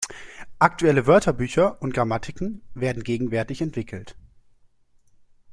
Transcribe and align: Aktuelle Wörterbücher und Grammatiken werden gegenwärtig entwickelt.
Aktuelle 0.57 1.05
Wörterbücher 1.05 1.79
und 1.79 1.93
Grammatiken 1.93 2.63
werden 2.73 3.03
gegenwärtig 3.03 3.61
entwickelt. 3.61 4.17